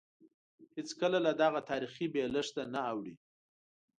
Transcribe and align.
هېڅکله 0.75 1.17
له 1.25 1.31
دغه 1.41 1.59
تاریخي 1.69 2.05
بېلښته 2.13 2.63
نه 2.73 2.81
اوړي. 2.91 3.15